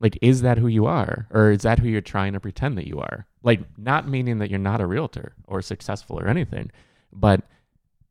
[0.00, 1.26] Like, is that who you are?
[1.30, 3.26] Or is that who you're trying to pretend that you are?
[3.42, 6.70] Like, not meaning that you're not a realtor or successful or anything,
[7.12, 7.42] but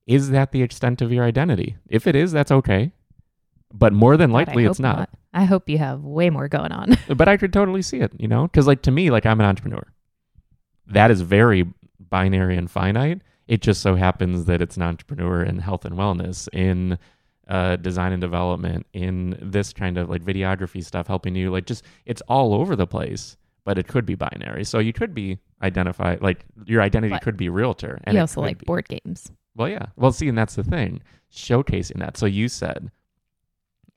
[0.06, 1.78] is that the extent of your identity?
[1.90, 2.92] If it is, that's okay.
[3.74, 5.10] But more than God, likely, it's hope not.
[5.34, 6.98] I hope you have way more going on.
[7.16, 8.44] But I could totally see it, you know?
[8.44, 9.86] Because, like, to me, like, I'm an entrepreneur.
[10.88, 11.66] That is very
[12.00, 13.22] binary and finite.
[13.48, 16.98] It just so happens that it's an entrepreneur in health and wellness, in
[17.48, 21.52] uh, design and development, in this kind of like videography stuff, helping you.
[21.52, 24.64] Like, just it's all over the place, but it could be binary.
[24.64, 28.00] So you could be identified, like, your identity But could be realtor.
[28.06, 29.32] And you also like be- board games.
[29.56, 29.88] well, yeah.
[29.96, 31.02] Well, see, and that's the thing,
[31.32, 32.18] showcasing that.
[32.18, 32.92] So you said,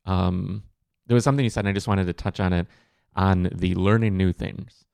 [0.06, 0.62] um,
[1.06, 2.66] there was something you said, and I just wanted to touch on it,
[3.14, 4.84] on the learning new things,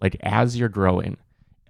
[0.00, 1.16] like as you're growing,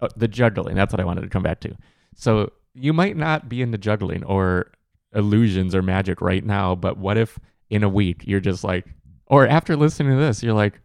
[0.01, 0.77] uh, the juggling.
[0.77, 1.77] That's what I wanted to come back to.
[2.15, 4.71] So you might not be into juggling or
[5.15, 7.39] illusions or magic right now, but what if
[7.71, 8.87] in a week you're just like,
[9.27, 10.81] or after listening to this, you're like,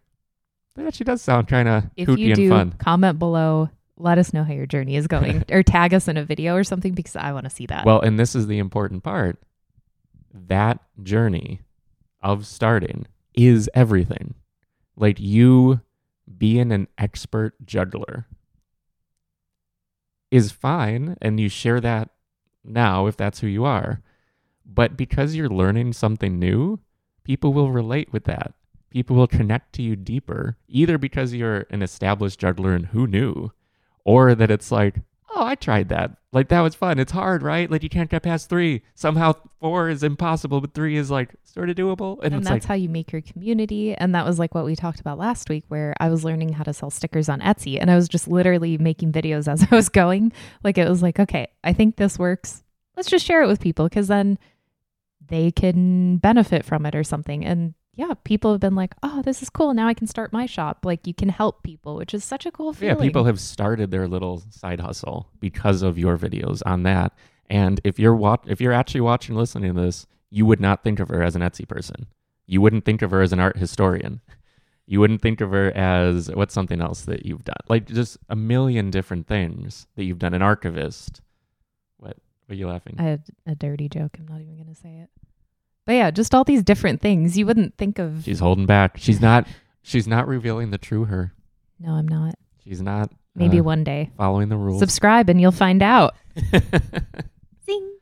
[0.75, 2.71] that actually does sound kind of you and do, fun.
[2.79, 3.69] comment below.
[3.95, 6.63] Let us know how your journey is going, or tag us in a video or
[6.63, 7.85] something because I want to see that.
[7.85, 9.39] Well, and this is the important part.
[10.33, 11.61] That journey
[12.23, 14.33] of starting is everything.
[14.95, 15.81] Like you
[16.38, 18.25] being an expert juggler
[20.31, 22.09] is fine, and you share that
[22.63, 24.01] now if that's who you are.
[24.65, 26.79] But because you're learning something new,
[27.23, 28.53] people will relate with that.
[28.89, 33.51] People will connect to you deeper, either because you're an established juggler and who knew,
[34.05, 35.01] or that it's like,
[35.35, 36.11] oh, I tried that.
[36.31, 36.99] Like that was fun.
[36.99, 37.69] It's hard, right?
[37.69, 38.81] Like you can't get past three.
[38.95, 42.23] Somehow four is impossible, but three is like sort of doable.
[42.23, 43.93] And, and that's like, how you make your community.
[43.93, 46.63] And that was like what we talked about last week, where I was learning how
[46.63, 47.77] to sell stickers on Etsy.
[47.79, 50.31] And I was just literally making videos as I was going.
[50.63, 52.63] Like it was like, okay, I think this works.
[52.95, 54.39] Let's just share it with people because then
[55.27, 57.45] they can benefit from it or something.
[57.45, 59.73] And yeah, people have been like, oh, this is cool.
[59.73, 60.79] Now I can start my shop.
[60.84, 62.97] Like you can help people, which is such a cool feeling.
[62.97, 67.13] yeah, people have started their little side hustle because of your videos on that.
[67.49, 70.84] And if you're watch, if you're actually watching, and listening to this, you would not
[70.84, 72.08] think of her as an Etsy person.
[72.47, 74.21] You wouldn't think of her as an art historian.
[74.88, 78.36] You wouldn't think of her as what's something else that you've done, like just a
[78.36, 80.34] million different things that you've done.
[80.34, 81.21] An archivist.
[81.97, 82.17] What?
[82.45, 82.95] What are you laughing?
[82.97, 84.17] I had a dirty joke.
[84.19, 85.10] I'm not even going to say it.
[85.85, 87.37] But yeah, just all these different things.
[87.37, 88.23] You wouldn't think of.
[88.23, 88.97] She's holding back.
[88.97, 89.47] She's not.
[89.81, 91.33] She's not revealing the true her.
[91.79, 92.35] no, I'm not.
[92.63, 93.11] She's not.
[93.35, 94.11] Maybe uh, one day.
[94.15, 94.79] following the rules.
[94.79, 96.15] Subscribe and you'll find out.
[97.65, 97.97] Zing.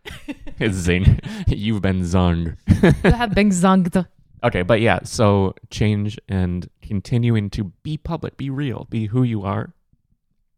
[0.71, 1.19] Zing.
[1.47, 2.57] You've been zung.
[3.03, 4.05] you have been zonged.
[4.43, 9.43] Okay, but yeah, so change and continuing to be public, be real, be who you
[9.43, 9.75] are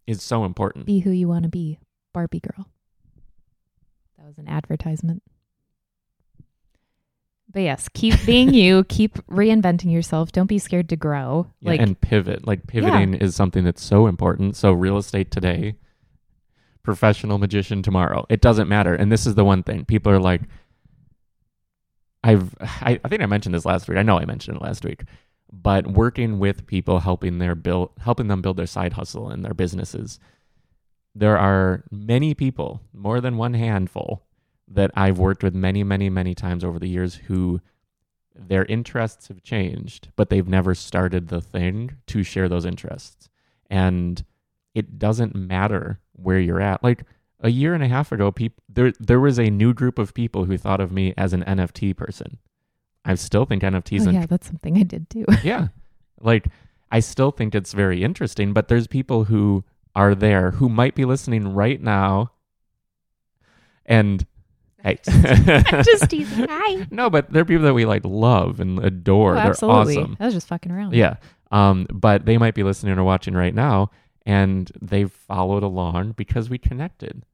[0.07, 0.85] is so important.
[0.85, 1.79] Be who you want to be.
[2.13, 2.69] Barbie girl.
[4.17, 5.21] That was an advertisement.
[7.53, 8.83] But yes, keep being you.
[8.89, 10.31] Keep reinventing yourself.
[10.31, 11.47] Don't be scared to grow.
[11.59, 12.47] Yeah, like, and pivot.
[12.47, 14.55] Like pivoting is something that's so important.
[14.55, 15.75] So real estate today,
[16.81, 18.25] professional magician tomorrow.
[18.27, 18.95] It doesn't matter.
[18.95, 19.85] And this is the one thing.
[19.85, 20.41] People are like
[22.23, 23.97] I've I, I think I mentioned this last week.
[23.97, 25.03] I know I mentioned it last week.
[25.51, 29.53] But working with people helping their build helping them build their side hustle and their
[29.53, 30.19] businesses.
[31.15, 34.23] There are many people, more than one handful,
[34.73, 37.61] that I've worked with many, many, many times over the years who
[38.35, 43.29] their interests have changed, but they've never started the thing to share those interests.
[43.69, 44.23] And
[44.73, 46.83] it doesn't matter where you're at.
[46.83, 47.03] Like
[47.39, 50.45] a year and a half ago, peop- there there was a new group of people
[50.45, 52.37] who thought of me as an NFT person.
[53.05, 55.25] I still think NFTs Oh, yeah, that's something I did too.
[55.43, 55.67] yeah.
[56.19, 56.47] Like
[56.91, 59.63] I still think it's very interesting, but there's people who
[59.95, 62.31] are there who might be listening right now
[63.85, 64.25] and
[64.83, 64.99] hey.
[65.83, 66.47] just teasing.
[66.49, 66.87] Hi.
[66.91, 69.31] no, but they're people that we like love and adore.
[69.31, 69.97] Oh, they're absolutely.
[69.97, 70.17] awesome.
[70.19, 70.93] I was just fucking around.
[70.93, 71.15] Yeah.
[71.51, 73.91] Um, but they might be listening or watching right now
[74.25, 77.25] and they've followed along because we connected.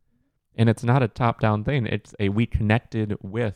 [0.56, 1.86] And it's not a top down thing.
[1.86, 3.56] It's a we connected with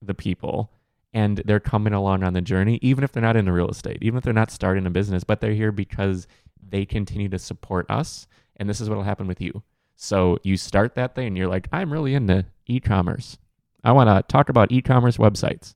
[0.00, 0.72] the people
[1.14, 4.18] and they're coming along on the journey, even if they're not into real estate, even
[4.18, 6.26] if they're not starting a business, but they're here because
[6.66, 8.26] they continue to support us.
[8.56, 9.62] And this is what will happen with you.
[9.96, 13.38] So you start that thing, and you're like, I'm really into e commerce.
[13.84, 15.74] I want to talk about e commerce websites.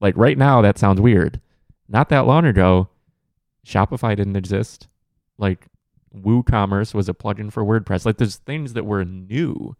[0.00, 1.40] Like right now, that sounds weird.
[1.88, 2.88] Not that long ago,
[3.66, 4.88] Shopify didn't exist.
[5.38, 5.66] Like
[6.14, 8.06] WooCommerce was a plugin for WordPress.
[8.06, 9.76] Like there's things that were new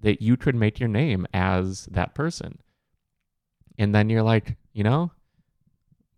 [0.00, 2.58] that you could make your name as that person.
[3.78, 5.12] And then you're like, you know,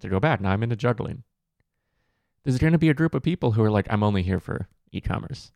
[0.01, 1.25] to go back, now I'm into juggling.
[2.45, 4.69] There's going to be a group of people who are like, I'm only here for
[4.93, 5.53] e commerce.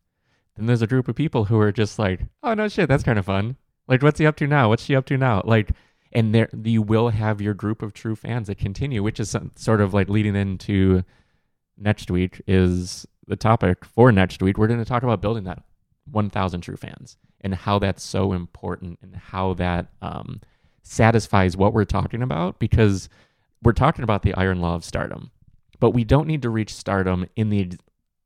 [0.55, 3.19] Then there's a group of people who are just like, oh, no shit, that's kind
[3.19, 3.57] of fun.
[3.87, 4.69] Like, what's he up to now?
[4.69, 5.41] What's she up to now?
[5.45, 5.71] Like,
[6.11, 9.51] and there you will have your group of true fans that continue, which is some,
[9.55, 11.03] sort of like leading into
[11.77, 14.57] next week is the topic for next week.
[14.57, 15.63] We're going to talk about building that
[16.09, 20.39] 1,000 true fans and how that's so important and how that um,
[20.83, 23.09] satisfies what we're talking about because
[23.61, 25.31] we're talking about the iron law of stardom,
[25.79, 27.71] but we don't need to reach stardom in the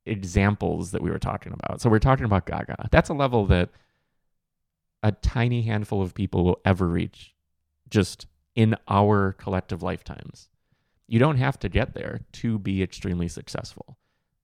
[0.10, 1.82] examples that we were talking about.
[1.82, 2.90] So we're talking about Gaga.
[2.92, 3.70] That's a level that
[5.04, 7.34] a tiny handful of people will ever reach
[7.90, 10.50] just in our collective lifetimes.
[11.08, 13.98] You don't have to get there to be extremely successful.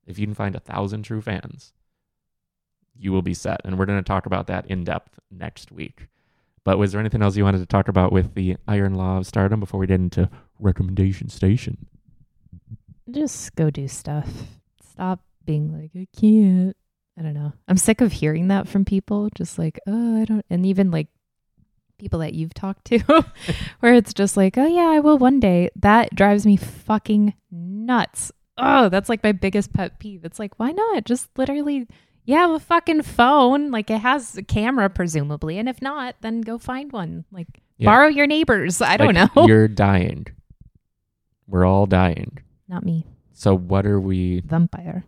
[0.07, 1.73] If you can find a thousand true fans,
[2.97, 3.61] you will be set.
[3.65, 6.07] And we're going to talk about that in depth next week.
[6.63, 9.27] But was there anything else you wanted to talk about with the Iron Law of
[9.27, 11.85] Stardom before we get into recommendation station?
[13.11, 14.29] Just go do stuff.
[14.81, 16.75] Stop being like, I can't.
[17.17, 17.53] I don't know.
[17.67, 19.29] I'm sick of hearing that from people.
[19.35, 20.45] Just like, oh, I don't.
[20.49, 21.07] And even like
[21.97, 22.99] people that you've talked to,
[23.79, 25.69] where it's just like, oh, yeah, I will one day.
[25.77, 28.31] That drives me fucking nuts.
[28.57, 30.25] Oh, that's like my biggest pet peeve.
[30.25, 31.05] It's like, why not?
[31.05, 31.87] Just literally,
[32.25, 33.71] you have a fucking phone.
[33.71, 35.57] Like it has a camera, presumably.
[35.57, 37.23] And if not, then go find one.
[37.31, 37.85] Like Yeah.
[37.85, 38.81] borrow your neighbors.
[38.81, 39.47] I don't Like, know.
[39.47, 40.27] You're dying.
[41.47, 42.39] We're all dying.
[42.67, 43.05] Not me.
[43.33, 44.41] So what are we?
[44.41, 45.05] Vampire.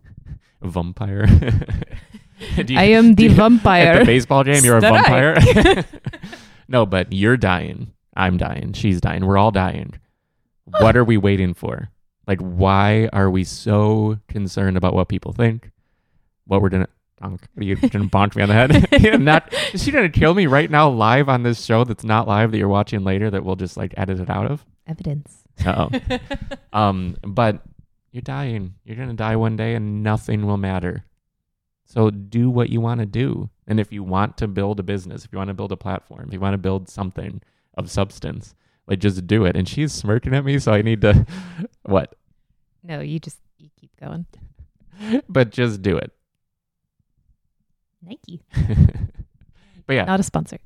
[0.61, 1.27] Vampire?
[2.55, 3.93] Do you- I am do the you- vampire.
[3.93, 5.83] At the baseball game, you're a vampire.
[6.67, 7.93] no, but you're dying.
[8.15, 8.73] I'm dying.
[8.73, 9.25] She's dying.
[9.25, 9.93] We're all dying.
[10.79, 11.89] What are we waiting for?
[12.27, 15.71] Like, why are we so concerned about what people think?
[16.45, 16.87] What we're gonna?
[17.21, 18.87] Are you gonna bonk me on the head?
[19.01, 19.51] Yeah, not.
[19.73, 22.57] Is she gonna kill me right now, live on this show that's not live that
[22.57, 24.63] you're watching later that we'll just like edit it out of?
[24.87, 25.41] Evidence.
[25.65, 26.17] Uh oh.
[26.77, 27.61] um, but
[28.17, 28.73] you're dying.
[28.83, 31.05] You're gonna die one day, and nothing will matter.
[31.85, 33.51] So do what you want to do.
[33.67, 36.25] And if you want to build a business, if you want to build a platform,
[36.27, 37.41] if you want to build something
[37.75, 38.55] of substance,
[38.87, 39.55] like just do it.
[39.55, 41.27] And she's smirking at me, so I need to
[41.83, 42.15] what?
[42.81, 44.25] No, you just you keep going.
[45.29, 46.11] But just do it.
[48.01, 48.41] Nike.
[49.85, 50.57] but yeah, Not a sponsor.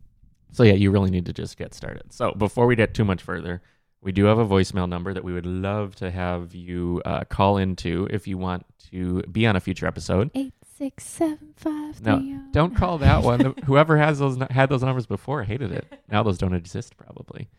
[0.54, 2.14] So yeah, you really need to just get started.
[2.14, 3.62] So before we get too much further,
[4.02, 7.58] we do have a voicemail number that we would love to have you uh, call
[7.58, 10.32] into if you want to be on a future episode.
[10.34, 12.34] Eight six seven five No, three.
[12.36, 12.42] oh.
[12.52, 13.54] Don't call that one.
[13.66, 15.86] Whoever has those had those numbers before hated it.
[16.10, 17.50] Now those don't exist probably.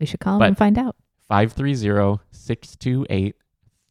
[0.00, 0.96] We should call But- them and find out.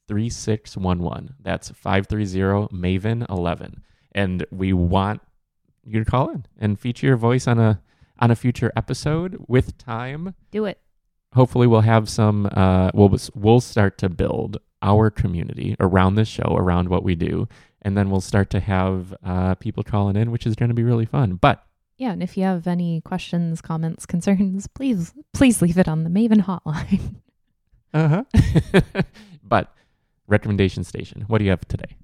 [0.09, 1.29] 530-628-3611.
[1.41, 3.81] That's 530 Maven 11.
[4.13, 5.21] And we want
[5.85, 7.81] you to call in and feature your voice on a
[8.19, 10.35] on a future episode with time.
[10.51, 10.79] Do it.
[11.33, 16.55] Hopefully we'll have some uh we'll we'll start to build our community around this show
[16.57, 17.47] around what we do
[17.81, 20.83] and then we'll start to have uh people calling in which is going to be
[20.83, 21.65] really fun but
[21.97, 26.09] Yeah, and if you have any questions, comments, concerns, please please leave it on the
[26.09, 27.15] Maven hotline.
[27.93, 28.23] uh-huh
[29.43, 29.73] but
[30.27, 31.95] recommendation station what do you have today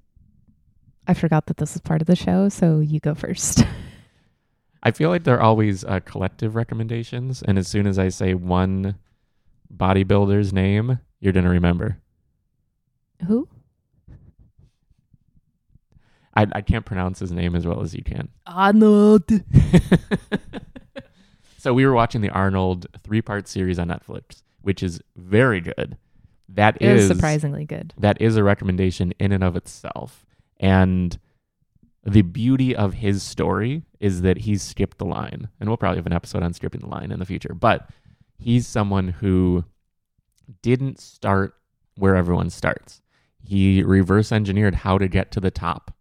[1.06, 3.64] I forgot that this is part of the show, so you go first.
[4.82, 8.94] i feel like they're always uh, collective recommendations and as soon as i say one
[9.74, 11.98] bodybuilder's name you're going to remember
[13.26, 13.48] Who?
[16.34, 19.24] I, I can't pronounce his name as well as you can Arnold.
[21.60, 25.98] So we were watching the Arnold three part series on Netflix, which is very good.
[26.48, 27.92] That It is surprisingly good.
[27.98, 30.24] that is a recommendation in and of itself.
[30.58, 31.18] And
[32.02, 35.50] the beauty of his story is that he's skipped the line.
[35.60, 37.52] And we'll probably have an episode on skipping the line in the future.
[37.52, 37.90] But
[38.40, 39.64] he's someone who
[40.62, 41.54] didn't start
[41.96, 43.02] where everyone starts.
[43.42, 45.94] He reverse engineered how to get to the top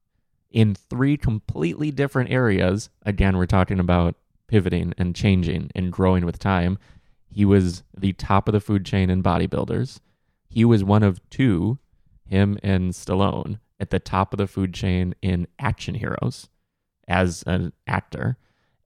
[0.49, 2.89] in three completely different areas.
[3.05, 4.15] Again, we're talking about
[4.47, 6.79] pivoting and changing and growing with time.
[7.27, 9.99] He was the top of the food chain in bodybuilders.
[10.47, 11.77] He was one of two,
[12.25, 16.49] him and Stallone, at the top of the food chain in action heroes
[17.07, 18.37] as an actor.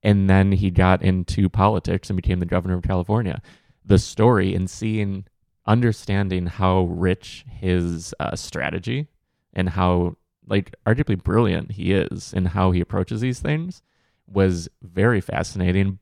[0.04, 3.42] And then he got into politics and became the governor of California.
[3.86, 5.26] The story and seeing,
[5.66, 9.08] understanding how rich his uh, strategy
[9.54, 13.82] and how, like, arguably brilliant he is and how he approaches these things
[14.28, 16.00] was very fascinating.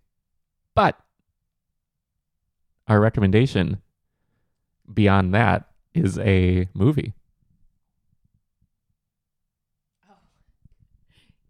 [0.73, 0.99] But
[2.87, 3.81] our recommendation
[4.91, 7.13] beyond that is a movie.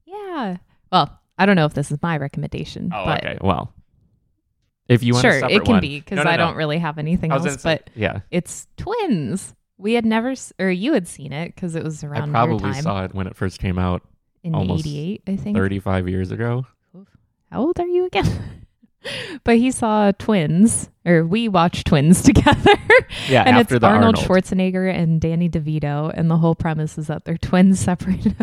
[0.05, 0.57] Yeah.
[0.91, 3.37] Well, I don't know if this is my recommendation, Oh, but okay.
[3.41, 3.73] Well,
[4.87, 6.45] if you want sure, it can one- be because No, no, I no.
[6.47, 7.43] don't really have anything else.
[7.43, 9.55] say- But yeah, it's twins.
[9.79, 12.73] We had never, or you had seen it because it was I around your probably
[12.73, 14.03] saw it when it first came out
[14.43, 15.57] in almost '88, I think.
[15.57, 16.67] 35 years ago.
[17.51, 18.27] How old are you again?
[19.43, 22.73] but he saw twins, or we watch twins together.
[23.29, 24.15] Yeah, and it's Arnold, Arnold.
[24.17, 28.35] Schwarzenegger and Danny DeVito, and the whole premise is that they're twins separated.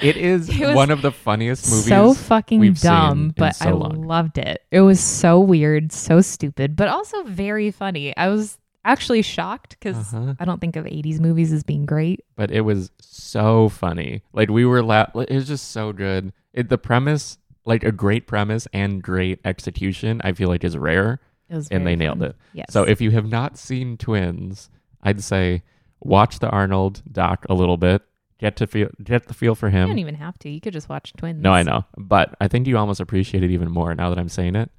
[0.00, 1.88] It is It one of the funniest movies.
[1.88, 4.02] so fucking dumb, but so I long.
[4.02, 4.62] loved it.
[4.70, 8.16] It was so weird, so stupid, but also very funny.
[8.16, 10.34] I was actually shocked because Uh-huh.
[10.38, 12.24] I don't think of 80s movies as being great.
[12.36, 14.22] but it was so funny.
[14.32, 16.32] Like we were la- it was just so good.
[16.52, 17.36] It, the premise,
[17.66, 22.22] like a great premise and great execution, I feel like is rare, and they nailed
[22.22, 22.36] it.
[22.54, 22.66] Yes.
[22.70, 24.70] So if you have not seen Twins,
[25.02, 25.62] I'd say
[26.00, 28.02] watch the Arnold doc a little bit.
[28.38, 29.82] Get to feel get the feel for him.
[29.82, 30.50] you don't even have to.
[30.50, 31.42] You could just watch twins.
[31.42, 34.28] No, I know, but I think you almost appreciate it even more now that I'm
[34.28, 34.70] saying it.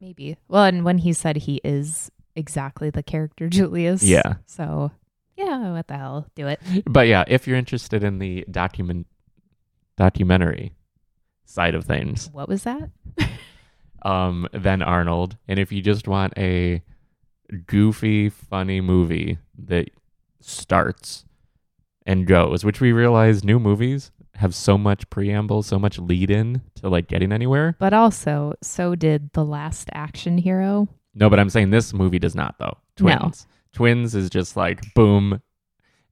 [0.00, 0.36] Maybe.
[0.48, 4.02] Well, and when he said he is exactly the character Julius.
[4.02, 4.34] Yeah.
[4.46, 4.90] So,
[5.36, 6.26] yeah, what the hell?
[6.34, 6.60] Do it.
[6.86, 9.06] But yeah, if you're interested in the document
[9.96, 10.72] documentary
[11.44, 12.90] side of things, What was that?
[14.02, 15.36] um, then Arnold.
[15.48, 16.82] And if you just want a
[17.66, 19.90] goofy, funny movie that
[20.40, 21.24] starts
[22.06, 26.60] and goes, which we realize new movies have so much preamble, so much lead in
[26.76, 27.76] to like getting anywhere.
[27.78, 30.88] But also, so did The Last Action Hero.
[31.14, 32.76] No, but I'm saying this movie does not though.
[32.98, 33.16] No.
[33.18, 33.46] Twins.
[33.72, 35.40] Twins is just like boom.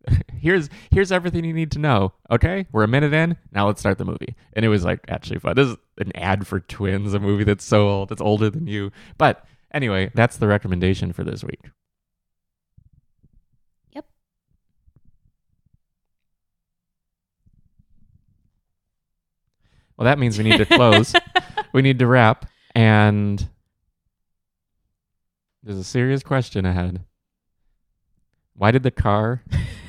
[0.33, 2.13] here's here's everything you need to know.
[2.31, 3.37] Okay, we're a minute in.
[3.53, 4.35] Now let's start the movie.
[4.55, 5.55] And it was like actually fun.
[5.57, 8.91] This is an ad for Twins, a movie that's so old, that's older than you.
[9.19, 11.61] But anyway, that's the recommendation for this week.
[13.93, 14.07] Yep.
[19.97, 21.15] Well, that means we need to close.
[21.73, 23.49] we need to wrap, and
[25.63, 27.05] there's a serious question ahead.
[28.55, 29.43] Why did the car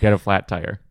[0.03, 0.81] get a flat tire?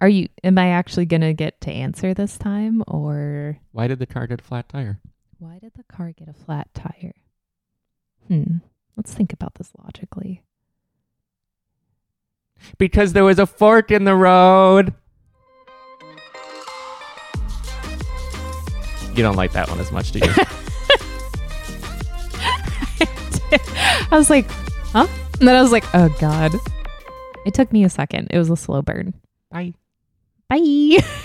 [0.00, 2.84] Are you, am I actually going to get to answer this time?
[2.86, 5.00] Or Why did the car get a flat tire?
[5.40, 7.12] why did the car get a flat tire?
[8.28, 8.58] Hmm.
[8.96, 10.42] Let's think about this logically.
[12.78, 14.94] Because there was a fork in the road.
[19.14, 20.24] You don't like that one as much, do you?
[24.10, 24.48] I was like,
[24.92, 25.06] huh?
[25.40, 26.54] And then I was like, oh God.
[27.44, 28.28] It took me a second.
[28.30, 29.14] It was a slow burn.
[29.50, 29.74] Bye.
[30.48, 30.98] Bye.